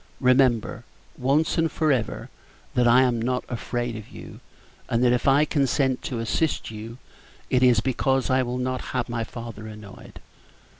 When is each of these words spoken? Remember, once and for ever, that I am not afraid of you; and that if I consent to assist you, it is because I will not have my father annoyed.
Remember, 0.19 0.83
once 1.15 1.59
and 1.59 1.71
for 1.71 1.91
ever, 1.91 2.31
that 2.73 2.87
I 2.87 3.03
am 3.03 3.21
not 3.21 3.45
afraid 3.47 3.95
of 3.95 4.07
you; 4.07 4.39
and 4.89 5.03
that 5.03 5.13
if 5.13 5.27
I 5.27 5.45
consent 5.45 6.01
to 6.05 6.17
assist 6.17 6.71
you, 6.71 6.97
it 7.51 7.61
is 7.61 7.81
because 7.81 8.27
I 8.31 8.41
will 8.41 8.57
not 8.57 8.81
have 8.97 9.09
my 9.09 9.23
father 9.23 9.67
annoyed. 9.67 10.19